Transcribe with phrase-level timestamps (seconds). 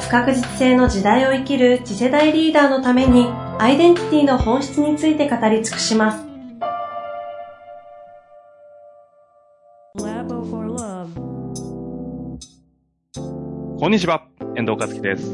[0.00, 3.26] 不確実性の時代を生きる次世代リーダーのために
[3.58, 6.24] アイデンティティの本質について語り尽くします。
[13.80, 15.30] こんにちは、遠藤和樹です。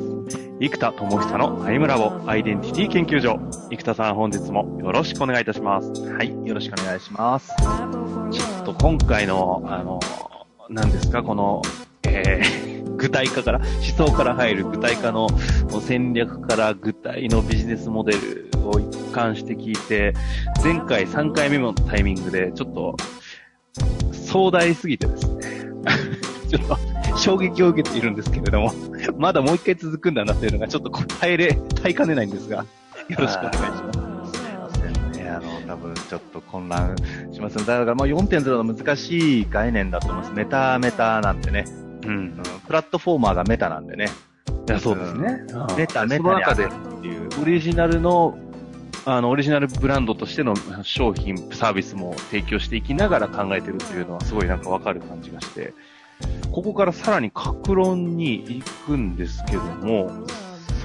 [0.60, 3.38] 生田智久のアイムラボアイデンティティ研究所。
[3.70, 5.90] 生田さん本日もよろしくお願いいたします。
[6.10, 7.52] はい、よろしくお願いします。
[8.30, 9.98] ちょっと今回の、あの、
[10.68, 11.62] 何ですか、この、
[12.06, 12.73] えー、
[13.04, 15.28] 具体化から、思想から入る具体化の
[15.82, 20.14] 戦略から具体のビジネスモデルを一貫して聞いて、
[20.62, 22.96] 前回3回目のタイミングでちょっと
[24.10, 25.42] 壮大すぎてですね、
[26.48, 26.62] ちょっ
[27.12, 28.72] と衝撃を受けているんですけれども、
[29.18, 32.64] まだもう一回続くんだなというのがちょっと耐えれ、耐えかねないんですが、よ
[33.18, 33.98] ろしくお願いします。
[35.28, 36.96] あの、多分ちょっと混乱
[37.32, 40.32] しますだからまあ4.0の難しい概念だと思います。
[40.32, 41.83] メタメタなんてね。
[42.06, 42.42] うん。
[42.66, 44.06] プラットフォーマーがメタなんでね。
[44.68, 45.44] いや、そうですね。
[45.76, 48.38] メタ、メタその中でっていう、オリジナルの
[49.06, 55.74] あの、オリジナルブランドとしての商品、サービスも提供していきながら考えてるというのはすごいなんかわかる感じがして、
[56.50, 60.10] ここからさらに格論に行くんですけども、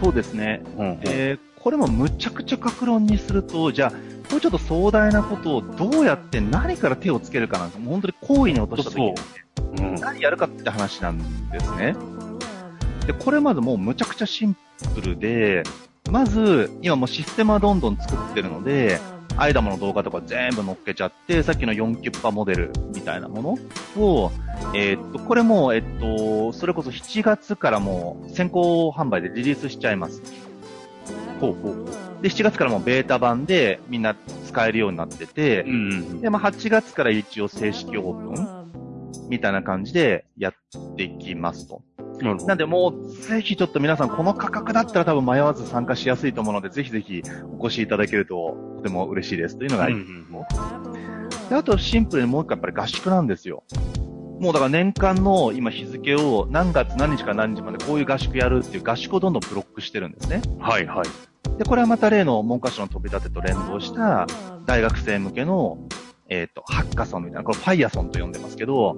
[0.02, 0.64] そうですね。
[0.78, 9.16] うん、えー、これもむちゃくちゃ格論にすると、じゃあ、これちょっと壮大なことをどうやって何から手をつけるかなんです本当に行為に落とした時に、
[9.80, 11.96] うん、何やるかって話なんですね。
[13.08, 14.56] で、これまずもうむちゃくちゃシン
[14.94, 15.64] プルで、
[16.12, 19.00] まず、今もうシステムはどんどん作ってるので、
[19.36, 23.58] アイダモの動画とか全部載っけちゃって、さっきの4キュッパモデルみたいなも
[23.96, 24.32] のを、
[24.76, 30.22] えー、っと、これも、えっと、それこそ7月からもう先行販売でリリースしちゃいます。
[31.40, 31.86] ほうほう。
[32.22, 40.54] で、7月からもベータ版でみんな使えるようになってて、うん、で、まあ8月から一応正式オープンみたいな感じでやっ
[40.96, 41.82] ていきますと。
[42.22, 47.24] なんでもう、ぜひちょっと皆さん、この価格だったら多分迷わず参加しやすいと思うので、ぜひぜひ
[47.58, 50.26] お越しいただけるととても嬉しいですというのが、うんうん、
[51.50, 53.64] であとシンプルにもう一回やっぱり合宿なんですよ。
[54.40, 60.42] もうだから年間の今日付を何月何日か何日までこういう合宿やるっていう合宿をどんどんブロックしてるんですね。
[60.60, 61.58] はいはい。
[61.58, 64.28] で、これはまた例の文科省の飛び立てと連動した
[64.66, 65.78] 大学生向けの、
[66.30, 68.96] えっ、ー、と、ハッカソンみたいな、これファイアソンと呼んでますけど、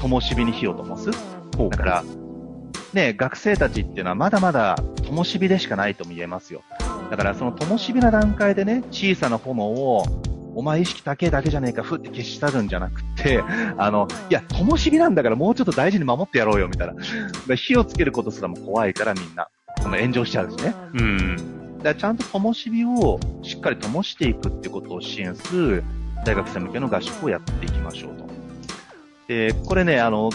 [0.00, 1.10] 灯火に火を灯す。
[1.70, 2.04] だから、
[2.94, 6.62] ね、学生たちっていうのはまだまだ灯火でしかないとも言えますよ。
[7.10, 10.04] だからその灯火な段階でね、小さな炎を、
[10.54, 13.42] お前意識高えだけじゃねえか、ふって消し去るんじゃなくて、
[13.76, 17.54] あの、いや、灯火なんだからもうちょっと大事に守ってやろうよ、みたいな。
[17.56, 19.48] 火をつけることすらも怖いからみんな、
[19.82, 20.74] その炎上しちゃうしね。
[20.94, 21.36] うん。
[21.78, 25.84] だからちゃんと灯火をしっかり灯していくってことを支援する
[26.24, 28.24] 大学生向けの合宿をやっていきましょうと。
[29.28, 30.30] で、これね、あの、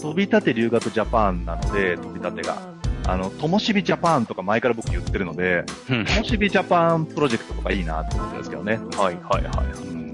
[0.00, 2.71] トビタテ留学ジャパンなので、トビタテが。
[3.06, 8.78] あの、ともしびジャパンとか前から僕言ってるので、ともしびジャパンプロジェクトとかいいなと思ってるんですけどね。
[8.96, 9.66] はいはいはい。
[9.82, 10.12] うん、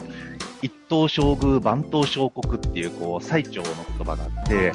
[0.62, 4.72] 一燈照隅、万燈照国っていう、こう、最澄の言葉があって、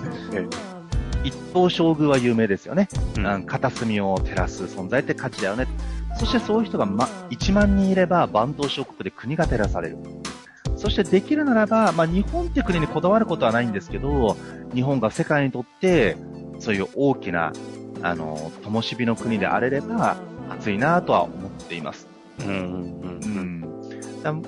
[1.23, 2.87] 一燈照隅は有名ですよね。
[3.17, 5.67] うん、片隅を照らす存在って価値だよね。
[6.17, 9.97] そしてそういう人が、ま、1万人いれば万等小国で国が照らされる。
[10.75, 14.35] そしてできるならば、まあ、日本って国にこだわることはないんですけど、
[14.73, 16.17] 日本が世界にとって、
[16.59, 17.53] そういう大きな、
[18.03, 20.17] あの、灯火の国であれれば、
[20.49, 22.07] 熱いなとは思っています。
[22.41, 24.43] うん、うん、うん。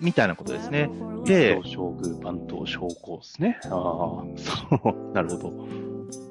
[0.00, 0.90] みたいなことですね。
[1.24, 3.60] で、将軍、番頭、将校ですね。
[3.64, 5.36] ああ、そう、なるほ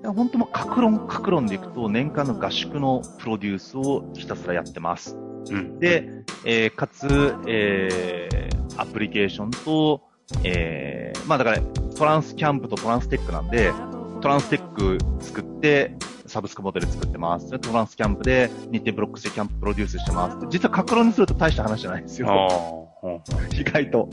[0.04, 0.14] ど。
[0.14, 5.16] 本当も格論、格論でいくと、年間の合宿のプロデュースをひたすらやってます。
[5.50, 6.10] うん、で、
[6.44, 10.02] えー、かつ、えー、アプリケーションと、
[10.44, 11.62] えー、まあだから、
[11.96, 13.72] トランスキャンプとトランステックなんで、
[14.22, 15.96] トランステック作って、
[16.32, 17.60] サブスクモデル作ってます。
[17.60, 20.38] トランスキャンプで日程ブロックしてキャンププロデュースしてます。
[20.50, 22.90] 実は格論にすると大した話じゃないんですよ。
[23.54, 24.08] 意外と。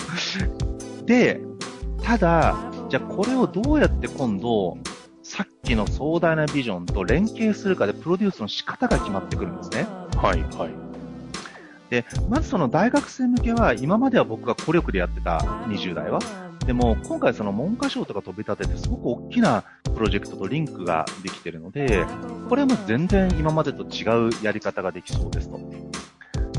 [1.07, 1.41] で、
[2.03, 2.57] ただ、
[2.89, 4.77] じゃあこれをどうやって今度、
[5.23, 9.87] さっきの壮大なビジョンと連携するかでプロデュースの仕方が決まってくるんですね。
[10.17, 10.71] はい、はい。
[11.91, 15.39] で、まずその大学生向けは、今までは僕が孤力でやってた
[15.69, 16.19] 20代は、
[16.67, 22.07] でも今回その文科省とか飛び立ててすごく大きなプロジェクトとリンクができてるので、
[22.49, 25.61] これはもう全然今までと違うやり方ができそうですと。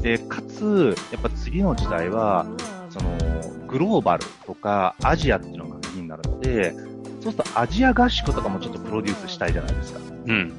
[0.02, 2.46] で、かつ、やっぱ次の時代は、
[2.90, 3.18] その、
[3.68, 6.74] グローバルとかアジアっていうのが鍵になるので、
[7.22, 10.00] そうするとアジア合宿とかもちょっとプロデュースしたいじゃないですか。
[10.00, 10.54] うん、うん。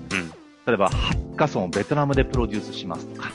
[0.66, 3.31] 例えば、ハッカソンをベトナムでプロデュースしますとか。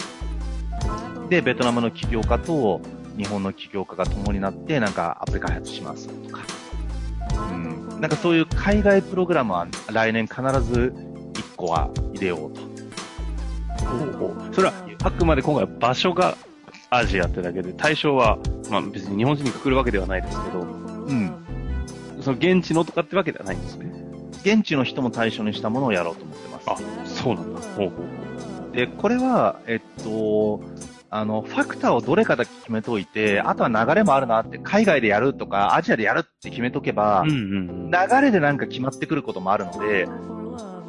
[1.29, 2.81] で、ベトナムの起業家と
[3.17, 6.41] 日本の起業家が共になって、なんかアプリ開発しますとか。
[8.05, 8.09] うん。
[8.09, 10.93] なんかそういう海外プログラムは来年必ず
[11.33, 12.61] 1個は入れようと。
[14.53, 14.73] それは、
[15.03, 16.37] あくまで今回場所が
[16.89, 18.37] アジアってだけで、対象は、
[18.69, 21.33] まあ別に日本人にくくるわけではないですけど、うん。
[22.21, 23.91] その現地のとかってわけではないんですね？
[24.43, 26.69] 現地の人も対象にしたものをやろうと思ってます。
[26.69, 27.61] あ、そうなんだ。
[27.61, 27.95] ほうほ
[28.71, 30.61] うで、これは、えっと、
[31.17, 40.07] あの、ファクターをどれかだけ決めといて、あとは流れもあるなって、海外でやるとか、アジアでやるって決めとけば、うんうん、流れでなんか決まってくることもあるので、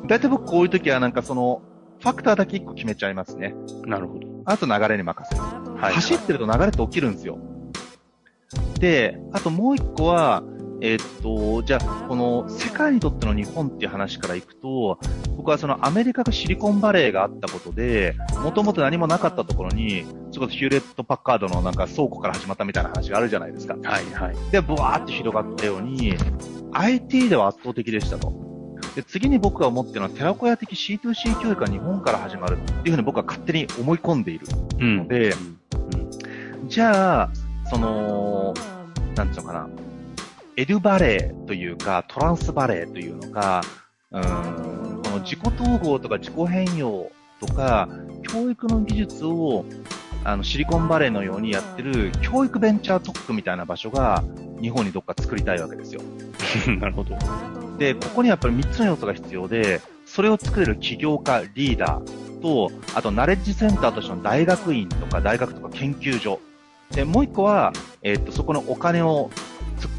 [0.08, 1.62] だいたい僕こういう時はなんかその、
[2.00, 3.54] ファクターだけ一個決めちゃいますね。
[3.84, 4.26] なるほど。
[4.46, 5.42] あと流れに任せる。
[5.42, 7.38] はい、はい、走ってると流れって起きるんですよ。
[8.80, 10.42] で、あともう一個は、
[10.80, 14.98] えー、っと、じゃあ、この世界にとっての日本っていう話からいくと、
[15.36, 23.76] 僕はそのアメリカがシリコンバレーがあったことで、もともと何もなかったところに、そこそヒューレット・パッカードのなんか倉庫から始まったみたいな話があるじゃないですか。
[23.82, 24.36] はいはい。
[24.50, 26.14] で、ブワーって広がったように、
[26.72, 28.32] IT では圧倒的でしたと。
[28.94, 34.46] で、次に僕が思ってるのは、寺子屋的 C2C 教育が日本から始まるっていうふうに僕は勝手に思い込んでいる
[34.78, 37.30] ので、うん、じゃあ、
[37.70, 38.54] その、
[39.14, 39.68] なんていうのかな、
[40.58, 43.62] エデュバレーというか、トランスバレーというのか、
[44.10, 44.22] うん、
[45.02, 47.10] この自己統合とか自己変容
[47.40, 47.88] とか、
[48.22, 49.66] 教育の技術を
[50.24, 54.24] あのシリコンバレーのようにやってる教育ベンチャー特区みたいな場所が
[54.60, 56.00] 日本にどっか作りたいわけですよ。
[56.80, 57.16] なるほど。
[57.76, 66.40] で、ここにやっぱり3つの要素が必要で、それを作れる起業家、リーダーと、あとナレッジセンターとしての大学院とか大学とか研究所。
[66.92, 69.30] で、もう一個は、えー、っと、そこのお金を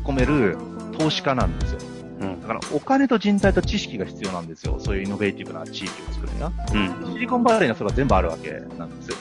[0.08, 0.58] 込める
[0.98, 1.80] 投資家なんですよ。
[2.20, 4.78] うん、だからお金と人材と知識が必要なんですよ。
[4.80, 6.52] そういうイノベーティブな地域を作るには。
[6.74, 9.18] うん、シリコンバレーにはそれは全部あるわけなんですよ。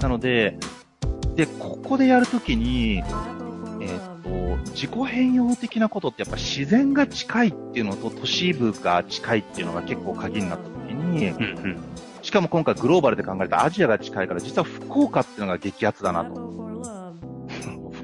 [0.00, 0.58] なので、
[1.34, 11.78] で、ここでやるときに、えー、っと、自己変容的なことってやっぱ自然が近いっていうのと都市部が近いっていうのが結構鍵になったときに、うんうん、
[12.22, 16.65] しかも今回グローバルで考えたアジアが近いから実は福岡っていうのが激アツだなと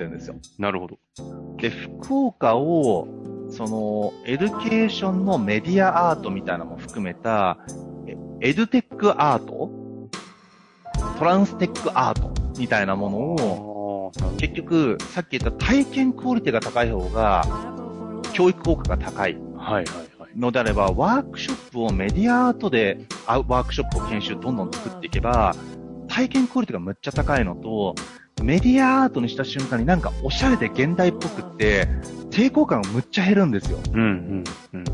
[0.02, 0.36] るんですよ。
[0.58, 0.98] なるほど。
[1.56, 3.08] で、福岡を、
[3.50, 7.58] その、エデュケーションのメディアアートみたいなのも含めた、
[8.40, 9.70] エデュテックアート？
[11.18, 17.44] トランステックアートみたいなものを、結局、さっき言った体験クオリティが高い方が、
[18.32, 19.36] 教育効果が高い。
[19.56, 19.84] はいはい
[20.18, 20.38] はい。
[20.38, 25.54] のであれば、ワークショップをメディアアートで、ワークショップを研修どんどん作っていけば、
[26.08, 27.94] 体験クオリティがむっちゃ高いのと、
[28.42, 31.88] メディアアートにした瞬間になんかおしゃれで現代っぽくって、
[32.30, 33.78] 抵抗感がむっちゃ減るんですよ。
[33.92, 34.84] うんうんうん。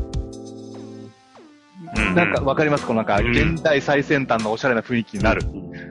[2.15, 2.85] なんかわかります？
[2.85, 5.41] このなんか現代最先端のおしゃれな雰囲気になる。
[5.45, 5.47] う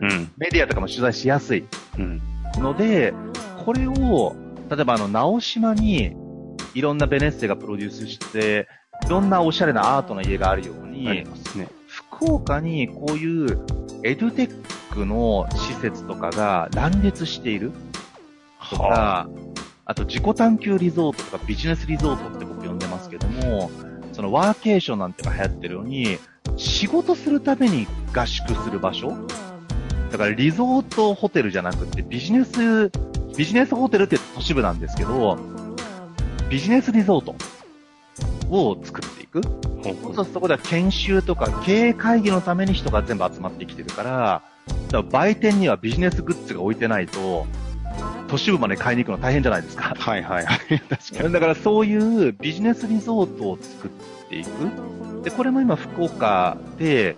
[0.07, 0.31] ん。
[0.37, 1.65] メディアとかも取材しやすい。
[1.99, 2.23] うん。
[2.59, 3.13] ので、
[3.65, 4.37] これを、
[4.71, 6.15] 例えばあの、直島に
[6.75, 8.69] いろんなベネッセがプロデュースして、
[9.07, 11.25] いろんなおしゃれなアートの家があるように、ね、
[11.87, 13.65] 福岡にこういう
[14.05, 17.73] エドゥテックの施設とかが乱立している。
[18.71, 19.29] とか、はあ、
[19.87, 23.71] あと自己探求リゾートとかビジネスリゾートって僕呼んでますけども、
[24.13, 26.19] そのワーケーションなんてが流行ってるように、
[26.57, 29.17] 仕事するために合宿する場所？
[30.11, 32.91] だからリゾートホテルじゃなくてビジネス、
[33.37, 35.39] ビジネスホテルって都市部なんですけど、
[36.51, 37.37] ビジネスリゾート
[38.51, 39.43] を作っていく。
[39.43, 44.43] そうするとそこでは研修とか経営会議のために人が全部集まってきてるから、
[44.91, 47.47] だから売店にはビジネスグッズが置いてないと、
[48.29, 49.95] 都市部まで買いに行くの大変じゃないですか。
[49.99, 50.57] はいはいはい。
[50.89, 51.33] 確かに。
[51.33, 53.91] だからそういうビジネスリゾートを作っ
[54.29, 55.25] ていく。
[55.25, 57.17] で、これも今福岡で、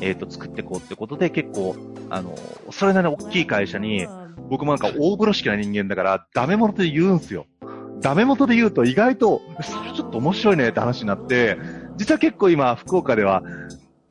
[0.00, 1.76] えっ、ー、と、作っていこうってことで結構、
[2.10, 2.36] あの、
[2.70, 4.06] それなりに大きい会社に、
[4.48, 7.46] 僕もなんか大風呂敷な人間だから、ダメ元で言うんすよ。
[8.00, 11.58] ダメ元で言うと意外と、それちょっと面白いねって話になって、
[11.96, 13.42] 実は結構今、福岡では、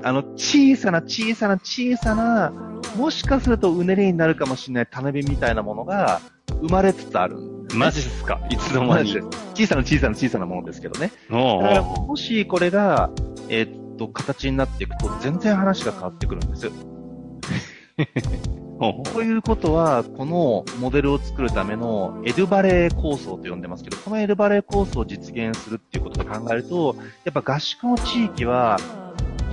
[0.03, 2.51] あの、小さな小さな小さな、
[2.97, 6.19] もしかするとうねりになるかもしれない種火みたいなものが
[6.61, 7.41] 生まれつつある、ね。
[7.75, 9.21] マジですかいつの間に？
[9.55, 11.11] 小さな小さな小さなものですけどね。
[11.29, 13.09] だからもしこれが、
[13.47, 16.69] えー、っと、形になっていくと全然話が変わってくるんです。
[19.13, 28.77] ということは、このモデルを作るためのエドバレー構想と呼んでますけど、このエドバレー構想を実現するっていうことを考えると、やっぱ合宿の地域は、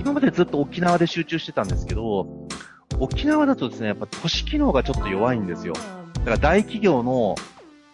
[0.01, 2.47] 今までずっと沖縄で集中してたんですけど、
[2.99, 5.73] 沖縄だとですね、やっぱ都市機能がちょっと弱いんですよ。
[5.73, 7.35] だから大企業の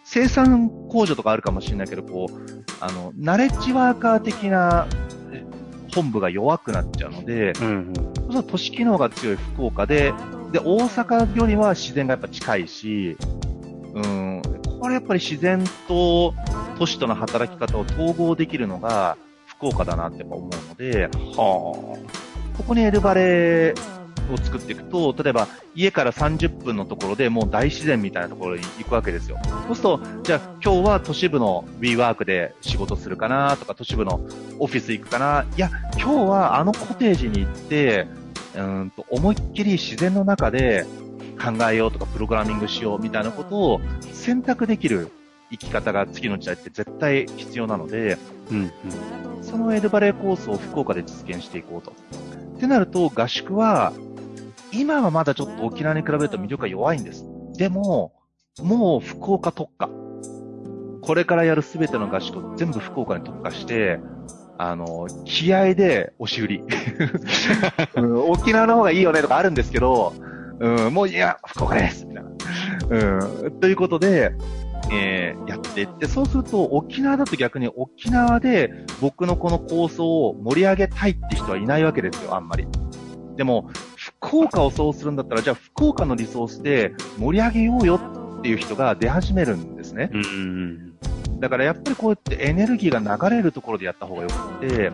[0.04, 4.86] 生産工場とかあるかもしれないけど、こう、あの、ナレッジワーカー的な
[5.94, 7.92] 本部が弱くなっちゃうので、うん
[8.26, 10.14] うん、そ都市機能が強い福岡で、
[10.50, 13.18] で、大阪よりは自然がやっぱ近いし、
[13.94, 14.42] うん、
[14.80, 16.34] これやっぱり自然と
[16.78, 19.18] 都市との働き方を統合できるのが
[19.58, 23.74] 福岡だなって思うので、はあ、ここにエルバレ
[24.32, 29.38] を作っていくと、例えば家から30分のところでもう大自然みたいなところに行くわけですよ。
[29.66, 34.20] そうすると、じゃあ今日は都市部の WeWork で仕事するかなとか、都市部の
[34.60, 35.44] オフィス行くかな。
[35.56, 38.06] いや、今日はあのコテージに行って、
[38.56, 40.84] うんと思いっきり自然の中で
[41.38, 43.80] 考えようとかプログラミングしようみたいなことを
[44.12, 45.10] 選択できる
[45.50, 48.18] 生き方が次の時代って絶対必要なので、
[48.50, 48.72] うん
[49.36, 51.92] うん、そのエルバレーコースを福岡で実現していこうと。
[52.56, 53.92] ってなると合宿は
[54.72, 57.24] 今はまだちょっと沖縄に比べると魅力が弱いんです。
[57.56, 58.12] でも、
[58.60, 59.88] もう福岡特化。
[61.02, 63.98] これからやるすべての合宿を全部福岡に特化して、
[64.58, 66.62] あの、気合で押し売り、
[67.96, 68.30] うん。
[68.30, 70.12] 沖縄の方がいいよねとかあるんですけど、
[70.60, 72.30] うん、もういや、福岡ですみたいな。
[72.90, 74.32] うん、ということで、
[74.90, 82.66] えー、やっていって、そうすると沖縄だと逆に沖縄で僕のこの構想を盛り上げたいって人はいないわけですよ、あんまり。
[83.36, 88.00] でも、福岡をそうするんだったら、じゃあ福岡のリソースで盛り上げようよ
[88.38, 90.10] っていう人が出始めるんですね。
[90.12, 90.94] うん、
[91.38, 94.90] だからやっぱりこうやってエネルギーが流れるところでやった方がよくて、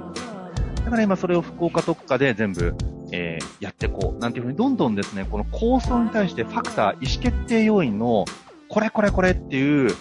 [0.85, 2.75] だから今それを福岡特化で全部、
[3.13, 4.21] えー、やっていこう。
[4.21, 8.27] なんていうふうにどんどんですね、この構想に対してファクター、意思決定要因の
[8.75, 9.95] これこれこれっていう、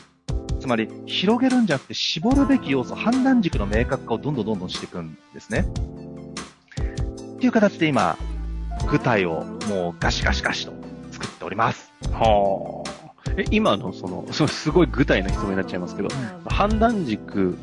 [0.59, 5.59] つまり広げるんじゃなくて絞るべき要素、判断軸の明確化をどんどんどんどんしていくんですね。
[5.59, 8.17] っていう形で今、
[8.89, 10.73] 具体をもうガシガシガシと
[11.11, 11.93] 作っております。
[12.13, 13.31] はあ。
[13.37, 17.55] え、今のその、そのすごい具体な質問になっちゃいますけど、うん、判断軸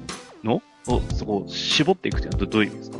[0.44, 2.98] のをそこを絞っていくっていうのはどういう意味ですか？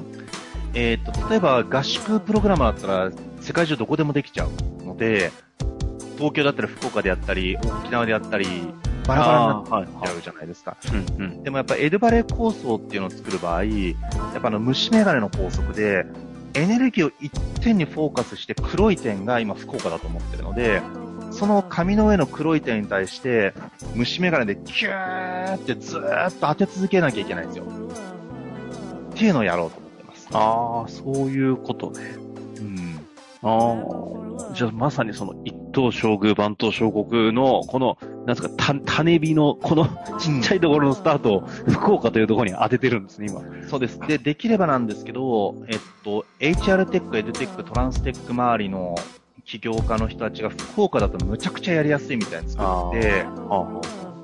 [0.74, 5.30] えっ、ー、と、例えば合宿プログラマーだったら世界中どこでもできちゃうので、
[6.20, 8.46] 東京だったら福岡であったり、沖縄であったり、
[9.08, 10.76] バラバラになっちゃうじゃないですか。
[10.92, 13.94] うんうん、でもやっぱエルバレ構想っていうのを作る場合、や
[14.36, 16.04] っぱあの虫眼鏡の法則で、
[16.52, 20.82] エネルギーを一点にフォーカスして黒い点が今福岡だと思ってるので、
[21.30, 23.54] その紙の上の黒い点に対して、
[23.94, 27.64] 虫眼鏡でキューってずーっと当て続けなきゃいけないんですよ。
[27.64, 30.28] っていうのをやろうと思ってます。
[30.32, 32.16] ああ、そういうことね。
[32.58, 33.00] うん。
[33.42, 39.86] ああ、じゃあまさにその一等将軍、番頭将国の、この、なんですか、た、種火の、この
[40.18, 43.40] ちっちゃいところのスタートを、福岡というところに当ててるんですね、今。
[43.68, 43.98] そうです。
[44.00, 48.94] で、できればなんですけど、えっと、HR テック、エドテック、トランステック周りの
[49.46, 53.24] 起業家の人たちが福岡だとむちゃくちゃやりやすいみたいに作って、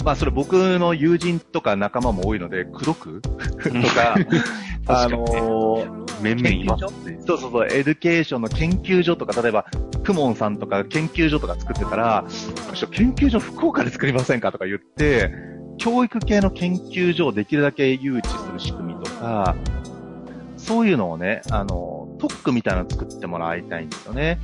[0.04, 4.14] まあそれ僕の友人とか仲間も多いので、黒く とか、
[4.86, 7.18] あのー、面々いますね。
[7.26, 9.66] そうそうそう、エデュケーションの研究所とか、例えば、
[10.06, 12.24] 公文さんとか研究所とか作ってたら、
[12.92, 14.52] 研究所福岡で作りませんか？
[14.52, 15.32] とか言って、
[15.78, 19.56] 教育系の研究所をできるだけ誘致する仕組みとか、
[20.56, 24.38] そういうのをね、あの、特区みたいなのを作ってもらいたいんですよね。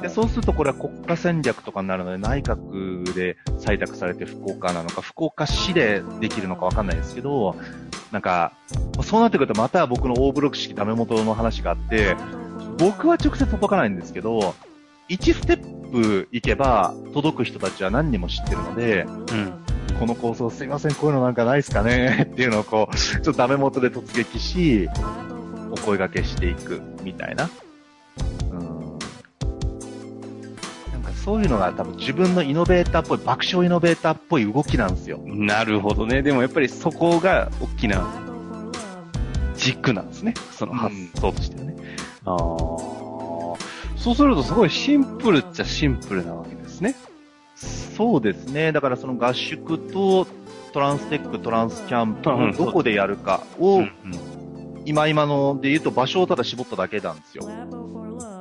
[0.00, 7.54] でそうするとこれは国家戦略とかになるので内閣で採択されて福岡なのか福岡市でできるのかわかんないですけど
[8.12, 8.54] なんか
[9.02, 12.16] そうなってくるとまた僕の大ブロック式ダメ元の話があって
[12.78, 14.54] 僕は直接届かないんですけど
[15.08, 19.52] 1ステップ行けば届く人たちは何人も知ってるので、うん、
[19.98, 24.88] この構想すいませんこういうのなんかないですかね っていうのをこうちょっとダメ元で突撃し
[25.70, 27.48] お声掛けしていくみたいな
[31.24, 35.18] そういうのが多分自分のイノベーターっぽい、爆笑イノベーターっぽい動きなんですよ。
[35.24, 36.20] なるほどね。
[36.20, 38.06] でもやっぱりそこが大きな
[39.56, 40.34] 軸なんですね。
[40.52, 41.74] その発想としてはね。
[41.78, 41.83] うん、
[42.24, 42.36] ああ。
[43.96, 46.94] そうするとすごいシンプルっちゃシンプルなわけですね。
[47.56, 48.72] そうですね。
[48.72, 50.26] だからその合宿と
[50.72, 53.82] トランステック、トランスキャンプをどこでやるかを、
[54.84, 57.48] 今今ので言うと場所をただ絞っただけなんですよ。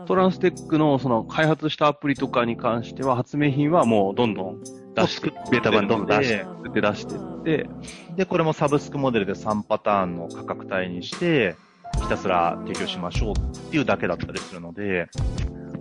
[0.06, 4.64] トランステックのその開発したアプリとかに関しては、発明品はもうどんどん
[4.96, 7.70] 出して、ベータ版どんどん出して、出してって、
[8.16, 11.56] で、これもサブスクモデルで3パターンの価格帯にして、
[12.02, 15.10] ひたすら提供しましょうっていうだけだったりするので、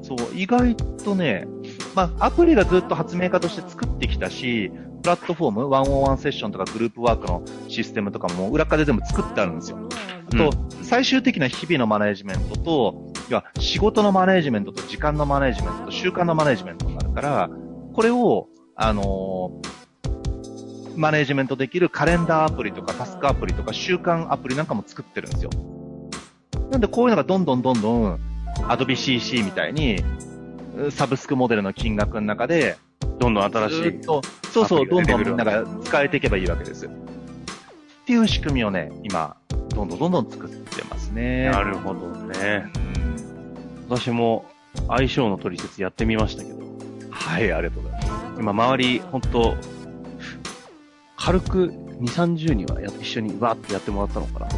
[0.02, 1.46] そう、意外とね、
[1.94, 4.70] まあ、アプリがずっと発明家として作ってきたし、
[5.02, 9.78] プラットフォーム、ワンオンワンセッションとかグループワークのシステムとかも裏側で全部作ってあるんですよ。
[10.26, 17.50] あと、うん、最終的な日々のマネジメントと、要は仕事のマネジメントと時間のマネジメントと習慣のマネジメントになるから、
[17.92, 19.82] これを、あのー、
[20.96, 25.50] マネジメントできるカレンダーアプリとかタスクアプリとか習慣アプリなんかも作ってるんですよ。
[26.72, 28.20] なんでこういうのがどんどんどんどん
[28.66, 30.02] Adobe CC みたいに
[30.90, 32.78] サブスクモデルの金額の中で、
[33.18, 34.02] どんどん新しい。
[34.02, 34.22] そ
[34.62, 36.86] うそう、どんどんみんなが使えていけばいいわけです。
[36.86, 36.88] っ
[38.06, 39.36] ていう仕組みをね、今、
[39.68, 41.50] どんどんどんどん作ってますね。
[41.50, 42.72] なるほどね。
[43.90, 44.46] 私も
[44.88, 46.62] 相性の取説やってみましたけど。
[47.10, 48.40] はい、ありがとうございます。
[48.40, 49.56] 今、周り、本当
[51.18, 54.48] 軽く2、30人はや一緒にわーってやってもらったのかな。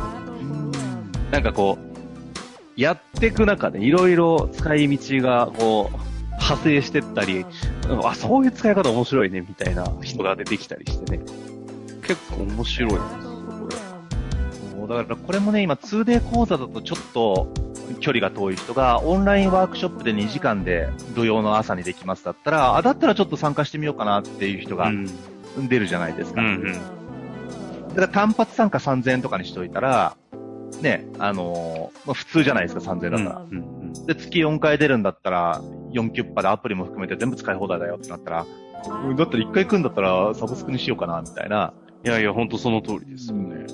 [1.33, 1.94] なんかこう、
[2.77, 5.97] やっていく中でいろいろ使い道がこう、
[6.35, 7.47] 派生してったり、
[8.03, 11.25] あ、そういう使い方面白いね、みたいな人が出てきたりしてね。
[12.03, 13.09] 結構面白いんですよ、
[13.61, 13.77] これ。
[14.79, 17.49] そう、だからこれもね、今 2D 講座だとちょっと
[18.01, 24.91] 距離が遠い人が、オンラインワークショップで2時間で土曜の朝にできますだったら、あ、だったらちょっと参加してみようかなっていう人が
[25.57, 26.41] 出るじゃないですか。
[26.43, 26.73] うんうん、
[27.89, 30.17] だから単発参加3000円とかにしといたら、
[30.83, 33.47] ね、あのー、まあ、普通じゃないですか、3000円だったら。
[33.51, 35.61] うんうんうん、で、月4回出るんだったら、
[35.93, 38.47] 4キュッパでアプリも含めて全部使い放題だよってなったら、
[39.17, 41.73] だったら1回来るんだったらサブスクにしようかな、みたいな。
[42.05, 43.67] いやいや、ほんとその通りですよね。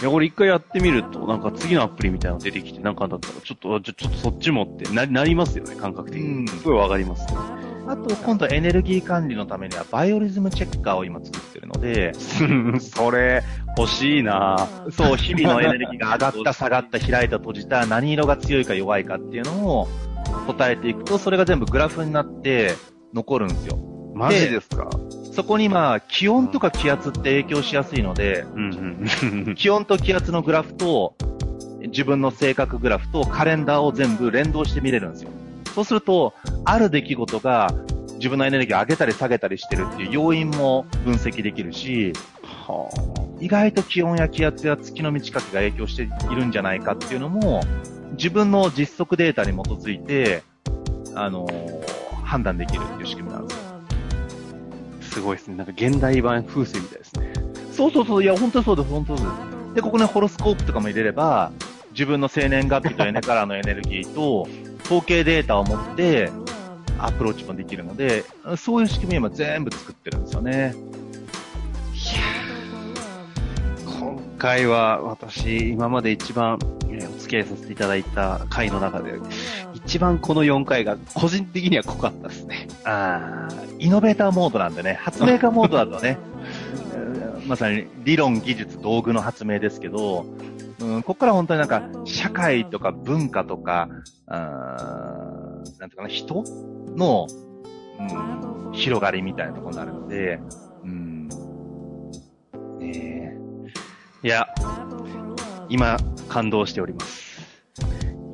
[0.00, 6.48] いや、これ一回やってみると、なんか次のアプリみたいなの出てきて、なんかだったら、ちょっと、ちょちょっとそっちもってな、なりますよね、感覚的に。
[6.48, 7.61] すごいわかりますね。
[7.86, 12.12] あと、今度エネルギー管理のためには、バイオリズムチェッカーを今作ってるので、
[12.80, 13.42] それ、
[13.76, 19.88] 欲しいなそう、日々のエネルギーが上がった、下がった、開いた、閉じた、何色が強いか弱いかっていうのを
[20.46, 22.74] 答えていくと、それが全部グラフになって
[23.14, 23.78] 残るんですよ。
[24.14, 24.88] マジですか？
[25.32, 28.44] そこにまあ、気温とか気圧って影響しやすいので、
[29.56, 31.14] 気温と気圧のグラフと、
[31.80, 35.30] 自分の性格グラフとカレンダーを全部連動して見れるんですよ。
[35.72, 37.74] そうすると、ある出来事が
[38.14, 47.62] 自分のエネルギーを上げたり下げたりしてるっていう要因も分析できるし、はあ、意外と気温や気圧や月の満ち欠けが影響しているんじゃないかっていうのも、
[48.12, 50.44] 自分の実測データに基づいて、
[51.14, 53.72] あのー、判断できるっていう仕組みなんですよ。
[55.00, 55.56] すごいですね。
[55.56, 57.32] なんか現代版風水みたいですね。
[57.72, 59.74] そうそうそう、いや、本当そうです、本当そうです。
[59.74, 61.52] で、ここね、ホロスコープとかも入れれば、
[61.92, 64.46] 自分の生年月日とエネカラーのエネルギーと、
[64.84, 66.30] 統計データを持って、
[66.98, 68.24] アプローチもできるので、
[68.56, 70.74] そういう仕組み今全部作ってるんですよね。
[73.86, 76.58] 今回は私、今まで一番、
[76.90, 79.14] えお付き合いさせていただいた回の中で、
[79.74, 82.68] 一番この4回が個人的には濃かったですね。
[82.84, 86.18] ああ、イノベーターモードなんでね、発明家モードだとね、
[87.46, 90.26] まさに理論、技術、道具の発明ですけど、
[90.80, 93.88] うん、ここから本当になんか、社会とか文化とか、
[94.34, 94.76] あ
[95.78, 96.42] なんていうかな、人
[96.96, 97.26] の、
[97.98, 100.40] うん、広がりみたいなところになるので、
[100.82, 101.28] うん、
[102.78, 103.36] ね
[104.22, 104.46] いや、
[105.68, 107.22] 今、感動しております。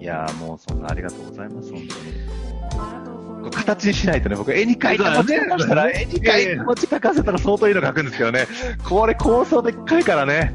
[0.00, 3.50] いやもうそんなありがとうございます、本当に。
[3.50, 8.46] 形にしないとね、僕、絵に描いた文字書かせたら、絵に描いた文字書かせたら相当いいの書くんですけどね。
[8.88, 10.54] これ構想でっかいからね。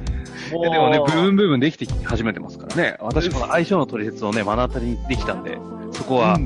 [0.50, 2.98] でもね、部分部分できて始めてますからね。
[3.00, 5.58] 私この相性の取説をね、目の当たりにできたんで、
[5.91, 6.38] そこは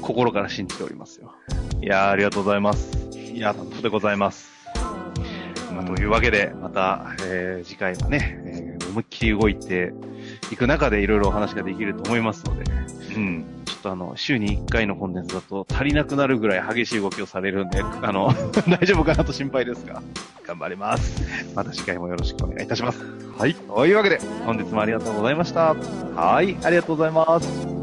[0.00, 1.32] 心から信じておりますよ。
[1.76, 3.08] うん、いやー、ありがとうございます。
[3.12, 4.50] いや、とでございます。
[5.74, 9.92] まあ、というわけで、また、えー、次回もね、えー、思いっきり動いて
[10.50, 12.64] いく中でいろいろお話ができると思いますので、
[13.14, 13.55] うん。
[13.86, 18.32] とあの、週に1回のコンテンツだと足りなくなるぐらい激しい動きをされるんで、あの、
[18.68, 20.02] 大丈夫かなと心配ですが、
[20.44, 21.54] 頑張ります。
[21.54, 23.00] また次回もよろしくお願いいたします。
[23.38, 23.54] はい。
[23.54, 25.74] というわけで、本日もありがとうございました。
[26.14, 26.56] はい。
[26.62, 27.75] ありがとうございます。